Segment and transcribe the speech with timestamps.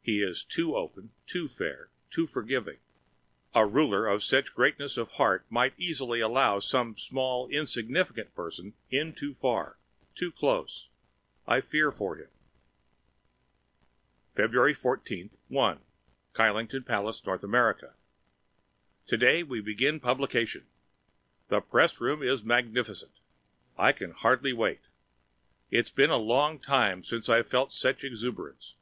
[0.00, 2.78] He is too open, too fair, too forgiving.
[3.54, 9.12] A ruler with such greatness of heart might easily allow some small insignificant person in
[9.12, 9.76] too far,
[10.14, 10.88] too close.
[11.46, 12.30] I fear for him!
[14.34, 15.80] February 14, 1
[16.32, 17.92] Kyleton Palace, North America
[19.06, 20.64] Tomorrow we begin publication!
[21.48, 23.12] The pressroom is magnificent!
[23.76, 24.80] I can hardly wait.
[25.70, 28.74] It's been a long time since I've felt such exuberance.